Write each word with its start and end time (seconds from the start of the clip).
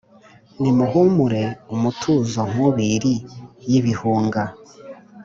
Nimuhumure 0.61 1.43
umutuzo 1.73 2.39
nkubili 2.51 3.13
y’ibihunga, 3.69 4.43